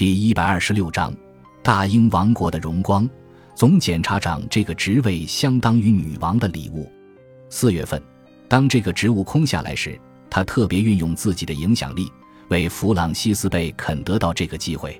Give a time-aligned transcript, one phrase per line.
[0.00, 1.14] 第一百二十六章，
[1.62, 3.06] 大英王国的荣光。
[3.54, 6.90] 总检察长这个职位相当于女王的礼物。
[7.50, 8.02] 四月份，
[8.48, 10.00] 当这个职务空下来时，
[10.30, 12.10] 他特别运用自己的影响力，
[12.48, 14.98] 为弗朗西斯贝肯得到这个机会。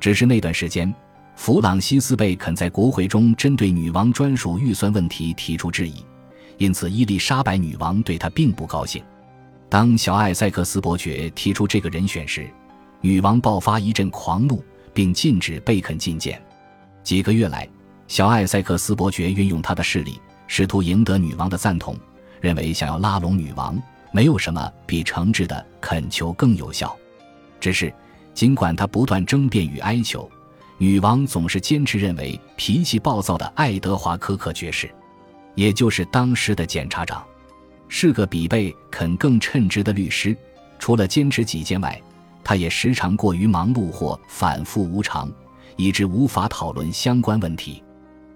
[0.00, 0.90] 只是那段时间，
[1.36, 6.02] 弗朗西斯贝肯在国会中针对女王专属预算问题提出质疑，
[6.56, 9.04] 因此伊丽莎白女王对他并不高兴。
[9.68, 12.48] 当小艾塞克斯伯爵提出这个人选时，
[13.00, 14.62] 女王爆发一阵狂怒，
[14.92, 16.40] 并禁止贝肯觐见。
[17.02, 17.68] 几个月来，
[18.08, 21.96] 小艾塞克斯伯爵运用他的势力，试图赢得女王的赞同，
[22.40, 23.80] 认为想要拉拢女王，
[24.12, 26.94] 没有什么比诚挚的恳求更有效。
[27.58, 27.92] 只是，
[28.34, 30.30] 尽管他不断争辩与哀求，
[30.76, 34.90] 女王总是坚持认为脾气暴躁的爱德华科克爵士，
[35.54, 37.24] 也就是当时的检察长，
[37.88, 40.36] 是个比贝肯更称职的律师。
[40.78, 42.00] 除了坚持己见外，
[42.42, 45.30] 他也时常过于忙碌或反复无常，
[45.76, 47.82] 以致无法讨论相关问题。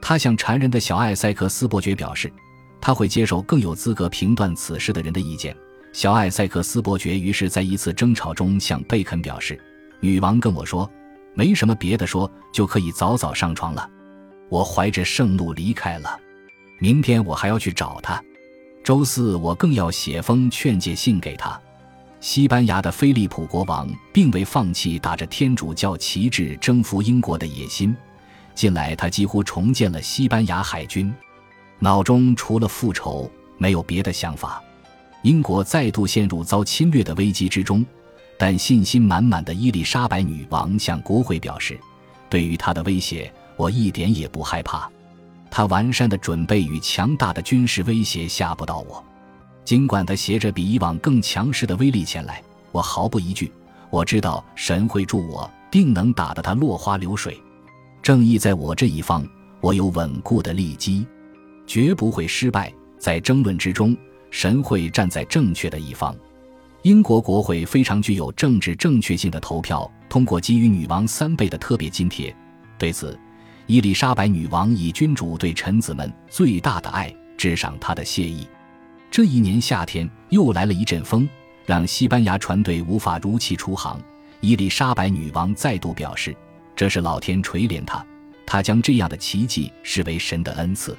[0.00, 2.32] 他向缠人的小艾塞克斯伯爵表示，
[2.80, 5.54] 他会接受更有资格评断此事的人的意见。
[5.92, 9.60] 小艾塞克斯伯爵于是在一次争吵中向贝肯表示
[10.00, 10.88] ：“女王跟我说，
[11.34, 13.88] 没什么别的说，就可以早早上床了。
[14.48, 16.18] 我怀着盛怒离开了。
[16.78, 18.22] 明天我还要去找他。
[18.84, 21.60] 周四我更要写封劝诫信给他。”
[22.20, 27.94] 西班牙的菲利普国王并未放弃打着天主教旗帜征服英国的野心。
[28.54, 31.12] 近来，他几乎重建了西班牙海军，
[31.78, 34.60] 脑中除了复仇，没有别的想法。
[35.22, 37.86] 英国再度陷入遭侵略的危机之中，
[38.36, 41.78] 但信心满满的伊丽莎白女王向国会表示
[42.28, 44.90] ：“对于他的威胁，我一点也不害怕。
[45.50, 49.04] 他完善的准备与强大的军事威胁吓不到我。”
[49.68, 53.52] 尽管他携着比以往更强势的威力前来，我毫不疑惧。
[53.90, 57.38] 我知道神会助我，定能打得他落花流水。
[58.02, 59.28] 正义在我这一方，
[59.60, 61.06] 我有稳固的利基，
[61.66, 62.72] 绝不会失败。
[62.98, 63.94] 在争论之中，
[64.30, 66.16] 神会站在正确的一方。
[66.80, 72.34] 英国国会非常具有政治正确性的投票，通过给予女王三倍的特别津贴。
[72.78, 73.20] 对此，
[73.66, 78.48] 伊丽莎白女王以君主对臣子们最大的爱，致上她的谢意。
[79.10, 81.28] 这一年夏天又来了一阵风，
[81.66, 84.00] 让西班牙船队无法如期出航。
[84.40, 86.36] 伊丽莎白女王再度表示，
[86.76, 88.04] 这是老天垂怜她，
[88.46, 90.96] 她将这样的奇迹视为神的恩赐。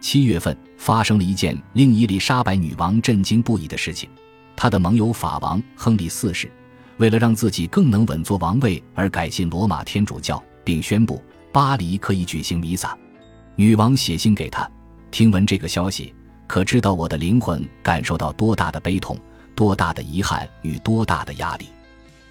[0.00, 4.08] 七月份发生了一件令伊丽莎白女王震惊不已的事情：
[4.54, 6.48] 她的盟友法王亨利四世，
[6.98, 11.20] 为了让自己更能稳坐王位而改信罗马天主教，并宣布
[11.52, 12.96] 巴黎可以举行弥撒。
[13.56, 14.70] 女王写信给他，
[15.10, 16.14] 听闻这个消息。
[16.48, 19.16] 可知道我的灵魂感受到多大的悲痛、
[19.54, 21.66] 多大的遗憾与多大的压力？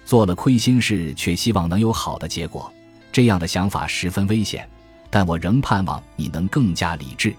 [0.04, 2.70] 做了亏心事，却希望能有好的结果，
[3.12, 4.68] 这样的想法十分危险。
[5.08, 7.34] 但我仍盼望你能更加理智。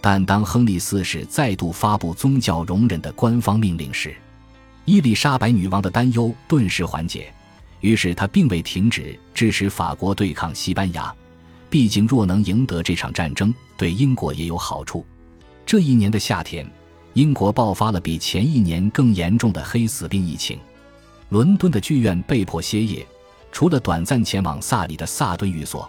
[0.00, 4.14] 但当亨利四世再度发布宗教容忍的官方命令时，
[4.84, 7.32] 伊丽莎白女王的担忧顿时缓解。
[7.80, 11.12] 于是她并未停止支持法国对抗西班牙。
[11.70, 15.06] 毕竟，若能赢得这场战争，对英国也有好处。
[15.70, 16.68] 这一年的夏天，
[17.12, 20.58] 英国爆发了比前一年更严重的黑死病疫情。
[21.28, 23.06] 伦敦的剧院被迫歇业，
[23.52, 25.88] 除了短暂前往萨里的萨顿寓所、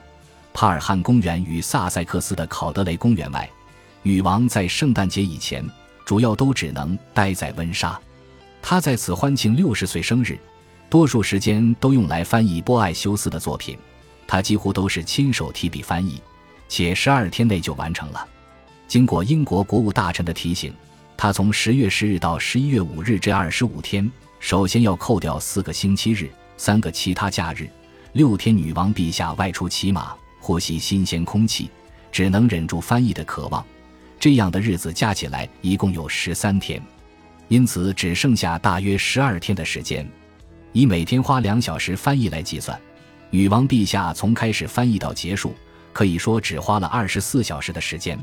[0.53, 3.50] 帕尔汉公园与萨塞克斯的考德雷公园外，
[4.03, 5.68] 女王在圣诞节以前
[6.06, 8.00] 主要都只能待在温莎。
[8.62, 10.38] 她在此欢庆六十岁生日，
[10.91, 13.75] 多数时间都用来翻译波艾修斯的作品。
[14.28, 16.22] 她几乎都是亲手提笔翻译，
[16.70, 18.28] 且十二天内就完成了。
[18.91, 20.74] 经过英国国务大臣的提醒，
[21.16, 27.69] 他从十月十日到十一月五日这二十五天，首先要扣掉四个星期日、三个其他假日、
[28.12, 31.69] 六天女王陛下外出骑马、呼吸新鲜空气，
[32.12, 33.66] 只能忍住翻译的渴望。
[34.19, 36.84] 这样的日子加起来一共有十三天，
[37.47, 40.06] 因此只剩下大约十二天的时间。
[40.73, 42.78] 以每天花两小时翻译来计算，
[43.29, 45.55] 女王陛下从开始翻译到结束，
[45.94, 48.20] 可以说只花了二十四小时的时间。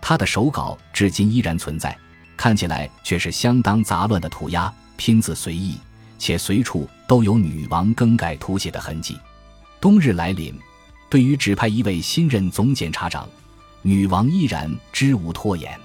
[0.00, 1.96] 他的手稿至今依然存在，
[2.36, 5.76] 看起来却是相当杂乱的涂鸦，拼字随意，
[6.18, 9.18] 且随处都有女王更改涂写的痕迹。
[9.80, 10.58] 冬日来临，
[11.08, 13.28] 对于指派一位新任总检察长，
[13.82, 15.78] 女王依然知无拖延。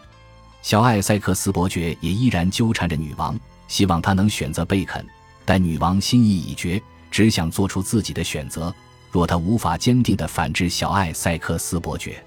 [0.61, 5.05] 小艾塞克斯伯爵也依然纠缠着女王，希望她能选择贝肯，
[5.43, 8.73] 但女王心意已决，只想做出自己的选择。
[9.11, 12.23] 若她无法坚定地反制小艾塞克斯伯爵，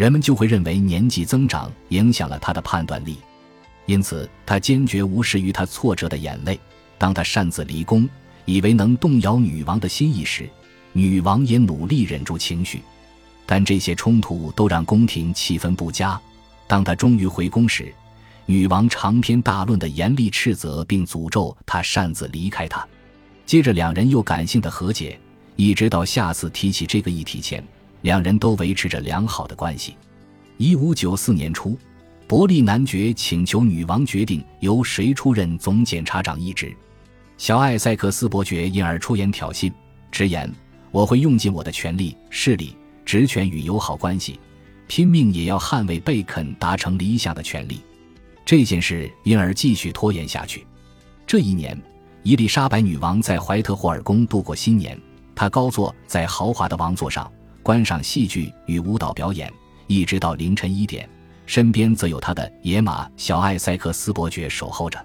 [0.00, 3.18] 人们就会认为年纪增长影响了他的判断力，
[3.84, 6.58] 因此他坚决无视于他挫折的眼泪。
[6.96, 8.08] 当他擅自离宫，
[8.46, 10.48] 以为能动摇女王的心意时，
[10.94, 12.80] 女王也努力忍住情绪，
[13.44, 16.18] 但这些冲突都让宫廷气氛不佳。
[16.66, 17.92] 当他终于回宫时，
[18.46, 22.88] 女王长篇大论的严厉斥责，并诅咒他擅自离开他。
[23.44, 25.20] 接着，两人又感性的和解，
[25.56, 27.62] 一直到下次提起这个议题前，
[28.02, 29.96] 两人都维持着良好的关系。
[30.56, 31.76] 一五九四年初，
[32.26, 36.74] 伯利男爵请求女王决定由谁出任总检察长一职。
[37.38, 39.72] 小艾塞克斯伯爵因而出言挑衅，
[40.12, 40.52] 直言
[40.92, 44.38] ：“我会用尽我的权力、势力、职权与友好关系，
[44.86, 47.80] 拼命也要捍卫贝肯达成理想的权利。”
[48.44, 50.66] 这件事因而继续拖延下去。
[51.26, 51.80] 这一年，
[52.22, 55.00] 伊丽莎白女王在怀特霍尔宫度过新年，
[55.34, 57.30] 她高坐在豪华的王座上，
[57.62, 59.52] 观赏戏剧与舞蹈表演。
[59.86, 61.08] 一直到凌晨一点，
[61.46, 65.04] 身边则有他的野马小艾塞克斯伯爵守候着。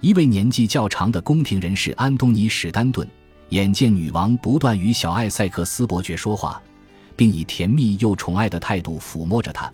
[0.00, 3.06] 一位年纪较长的宫廷人士安东尼史丹顿，
[3.50, 6.60] 眼见女王不断与小艾塞克斯伯爵说话，
[7.16, 9.70] 并以甜蜜又宠爱的态度抚摸着他，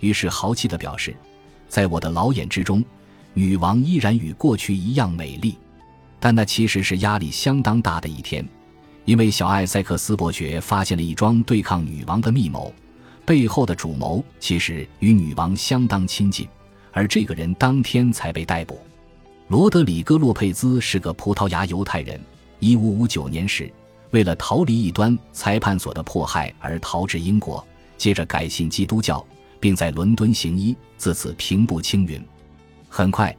[0.00, 1.14] 于是豪气地表示
[1.68, 2.84] ：“在我的老眼之中，
[3.34, 5.56] 女王依然与过去一样美丽。”
[6.18, 8.44] 但那其实是压力相当大的一天，
[9.04, 12.72] 因为小艾塞克斯伯爵发现了一桩对抗女王的密谋。
[13.24, 16.48] 背后的主谋其实与女王相当亲近，
[16.90, 18.80] 而这个人当天才被逮捕。
[19.48, 22.20] 罗德里戈·洛佩兹是个葡萄牙犹太人。
[22.60, 23.70] 1559年时，
[24.10, 27.64] 为了逃离异端裁判所的迫害而逃至英国，
[27.96, 29.24] 接着改信基督教，
[29.60, 32.20] 并在伦敦行医，自此平步青云。
[32.88, 33.34] 很快，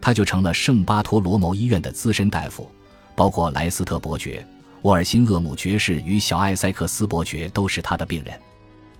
[0.00, 2.70] 他就成了圣巴托罗谋医院的资深大夫，
[3.14, 4.46] 包括莱斯特伯爵、
[4.82, 8.38] 沃尔辛厄姆爵士与小艾塞克斯伯爵都是他的病人。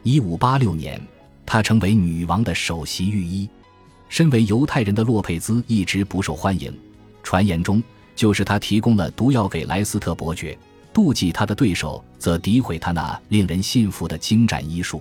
[0.03, 1.01] 一五八六年，
[1.47, 3.49] 他成为女王的首席御医。
[4.09, 6.77] 身为犹太人的洛佩兹一直不受欢迎，
[7.23, 7.83] 传言中
[8.17, 10.59] 就是他提供了毒药给莱斯特伯爵。
[10.95, 15.01] 妒忌他的对手则诋毁他那令人信服的精湛医术。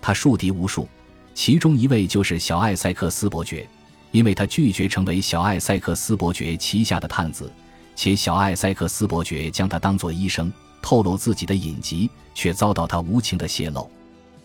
[0.00, 0.86] 他树敌无数，
[1.34, 3.66] 其中一位就是小艾塞克斯伯爵，
[4.12, 7.50] 因为他拒绝成为小艾塞克斯伯爵旗下的探子，
[7.96, 10.52] 且小艾塞克斯伯爵将他当作医生，
[10.82, 13.90] 透露自己的隐疾，却遭到他无情的泄露。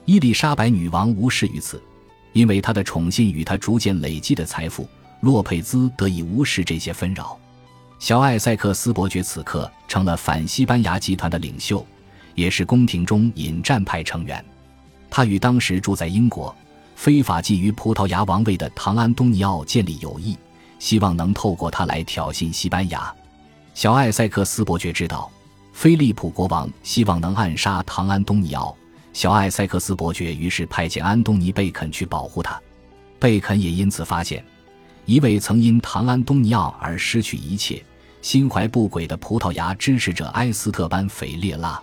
[0.06, 1.82] 伊丽莎白女王无视于此，
[2.34, 4.88] 因为她的宠信与她逐渐累积的财富，
[5.22, 7.38] 洛佩兹得以无视这些纷扰。
[8.00, 11.86] 小艾塞克斯伯爵此刻成了反西班牙集团的领袖，
[12.34, 14.44] 也是宫廷中引战派成员。
[15.10, 16.56] 他与当时住在英国、
[16.96, 20.38] 非法觊觎葡萄牙王位的唐安东尼奥建立友谊，
[20.80, 23.14] 希望能透过他来挑衅西班牙。
[23.80, 25.32] 小艾塞克斯伯爵知道，
[25.72, 28.76] 菲利普国王希望能暗杀唐安东尼奥。
[29.14, 32.62] 小艾塞克斯伯爵于是派遣安东尼·贝肯去保护他，
[33.20, 34.44] 贝肯也因此发现，
[35.06, 37.82] 一位曾因唐安东尼奥而失去一切、
[38.22, 41.82] 心怀不轨的葡萄牙支持者埃斯特班·斐列拉，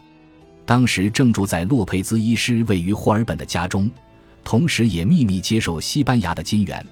[0.66, 3.90] 当时正住在洛佩兹医师位于霍尔本的家中，
[4.44, 6.86] 同时也秘密接受西班牙的金元，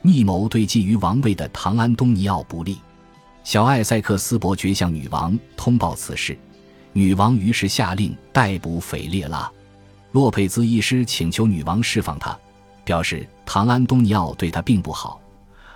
[0.00, 2.78] 密谋对觊觎王位的唐安东尼奥不利。
[3.46, 6.36] 小艾塞克斯伯爵向女王通报此事，
[6.92, 9.48] 女王于是下令逮捕斐列拉。
[10.10, 12.36] 洛佩兹医师请求女王释放他，
[12.84, 15.20] 表示唐安东尼奥对他并不好，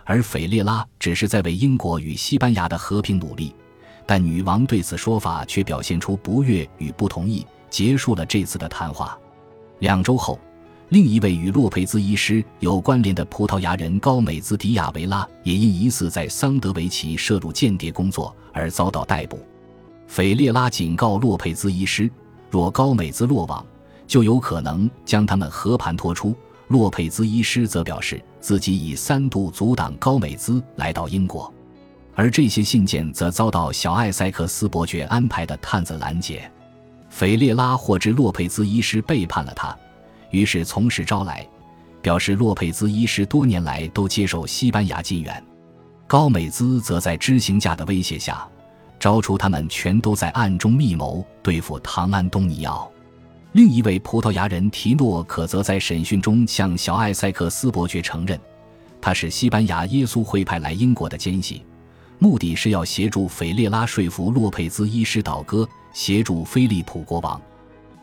[0.02, 3.54] 而斐列拉只是在为英国与西班牙的和平努力。
[4.04, 9.16] 但女王对此说法却表现出不悦与不同意，结束了这次的谈话。
[9.78, 10.40] 两周后，
[10.90, 19.38] 另一位与洛佩兹医师有关联的葡萄牙人高美兹迪亚维拉也因疑似在桑德维奇涉入间谍工作而遭到逮捕。
[20.08, 22.10] 斐列拉警告洛佩兹医师，
[22.50, 23.64] 若高美兹落网。
[24.08, 26.34] 就有可能将他们和盘托出。
[26.66, 31.52] 洛佩兹医师则表示自己已三度阻挡高美兹来到英国，
[32.16, 36.50] 而这些信件则遭到小艾塞克斯伯爵安排的探子拦截。
[37.08, 39.76] 斐列拉获知洛佩兹医师背叛了他，
[40.30, 41.46] 于是从实招来，
[42.00, 45.44] 表示洛佩兹医师多年来都接受西班牙金援。
[46.06, 48.46] 高美兹则在知行价的威胁下，
[48.98, 52.90] 招出他们全都在暗中密谋对付唐安东尼奥。
[53.52, 58.38] 另一位葡萄牙人提诺可则在审讯中向小艾塞克斯伯爵承认，
[59.00, 61.64] 他是西班牙耶稣会派来英国的奸细，
[62.18, 67.40] 目的是要协助斐列拉说服洛佩兹医师倒戈，协助菲利普国王。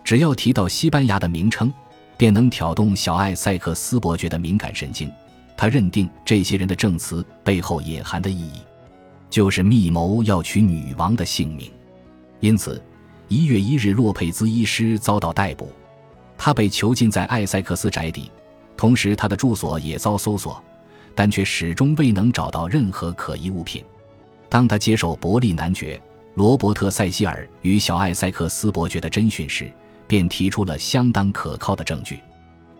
[0.03, 1.74] 只要提到西班牙的名称，
[2.17, 5.09] 便能挑动小艾塞克斯伯爵的敏感神经。
[5.55, 8.62] 他认定这些人的证词背后隐含的意义，
[9.29, 11.71] 就是密谋要取女王的性命。
[12.39, 12.81] 因此。
[13.29, 15.67] 一月一日，洛佩兹医师遭到逮捕，
[16.38, 18.31] 他被囚禁在艾塞克斯宅邸，
[18.77, 20.63] 同时他的住所也遭搜索，
[21.13, 23.83] 但却始终未能找到任何可疑物品。
[24.47, 26.01] 当他接受伯利男爵、
[26.36, 29.69] 罗伯特·塞西尔与小艾塞克斯伯爵的侦讯时，
[30.07, 32.19] 便提出了相当可靠的证据。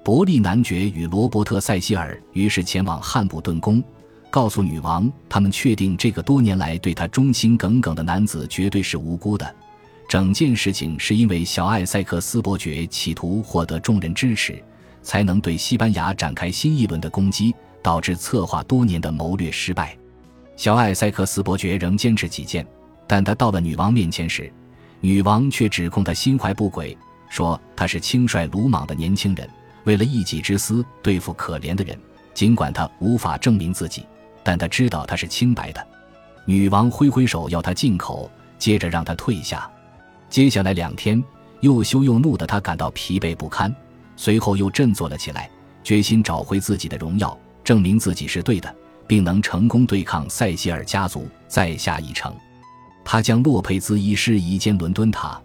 [0.04, 3.84] 伯利男爵与罗伯特·塞西尔于是前往汉普顿宫，
[4.30, 9.56] 告诉女王，他们确定这个多年来对他忠心耿耿的男子绝对是无辜的。
[10.08, 14.64] 整件事情是因为小艾塞克斯伯爵企图获得众人支持，
[15.02, 17.54] 才能对西班牙展开新一轮的攻击，
[17.84, 19.98] 导致策划多年的谋略失败。
[20.56, 22.66] 小艾塞克斯伯爵仍坚持己见。
[23.10, 24.52] 但他到了女王面前时，
[25.00, 26.98] 女王却指控他心怀不轨，
[27.30, 29.50] 说他是轻率鲁莽的年轻人，
[29.84, 31.98] 为了一己之私对付可怜的人。
[32.34, 34.06] 尽管他无法证明自己，
[34.44, 35.88] 但他知道他是清白的。
[36.46, 38.30] 女王挥挥手要他进口，
[38.60, 39.68] 接着让他退下。
[40.30, 41.24] 接下来两天，
[41.62, 43.76] 又羞又怒的他感到疲惫不堪，
[44.16, 45.50] 随后又振作了起来，
[45.84, 48.76] 决心找回自己的荣耀，证明自己是对的，
[49.08, 52.32] 并能成功对抗塞西尔家族，再下一城。
[53.04, 55.42] 他将洛佩兹医师移监伦敦塔，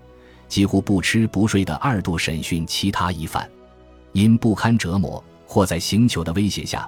[0.52, 3.50] 几乎不吃不睡地二度审讯其他疑犯。
[4.12, 6.86] 因不堪折磨或在刑求的威胁下，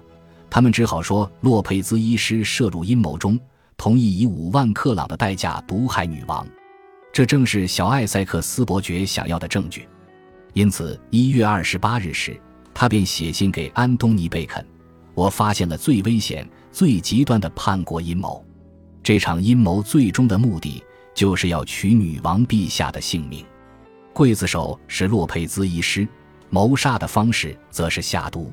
[0.51, 3.41] 他们只好说洛佩兹医师涉入阴谋中，
[3.79, 6.47] 同意以五万克朗的代价毒害女王。
[7.11, 9.89] 这正是小艾塞克斯伯爵想要的证据。
[10.53, 12.39] 因此，一月二十八日时，
[12.75, 14.63] 他便写信给安东尼·贝肯
[15.17, 18.45] ：“我发现了最危险、最极端的叛国阴谋。”
[19.03, 23.43] 这场阴谋最终的目的就是要取女王陛下的性命，
[24.15, 26.07] 刽子手是洛佩兹医师，
[26.49, 28.53] 谋杀的方式则是下毒。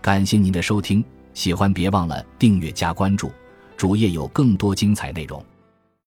[0.00, 3.30] 感谢您的收听，喜欢别忘了订阅加关注，
[3.76, 5.44] 主页有更多精彩内容。